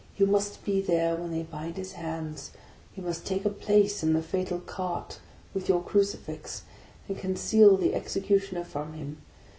You 0.17 0.25
must 0.25 0.65
be 0.65 0.81
there 0.81 1.15
when 1.15 1.29
they 1.29 1.43
bind 1.43 1.77
his 1.77 1.91
hands; 1.91 2.49
you 2.95 3.03
must 3.03 3.23
take 3.23 3.45
a 3.45 3.51
place 3.51 4.01
in 4.01 4.13
the 4.13 4.23
fatal 4.23 4.57
cart, 4.59 5.19
with 5.53 5.69
your 5.69 5.83
crucifix, 5.83 6.63
and 7.07 7.15
conceal 7.19 7.77
the 7.77 7.91
execu 7.91 8.41
tioner 8.41 8.65
from 8.65 8.93
him. 8.93 9.21